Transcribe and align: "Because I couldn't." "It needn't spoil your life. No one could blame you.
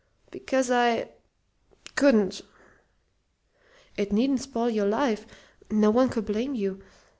"Because 0.31 0.71
I 0.71 1.11
couldn't." 1.95 2.41
"It 3.97 4.11
needn't 4.11 4.41
spoil 4.41 4.67
your 4.71 4.87
life. 4.87 5.27
No 5.69 5.91
one 5.91 6.09
could 6.09 6.25
blame 6.25 6.55
you. 6.55 6.81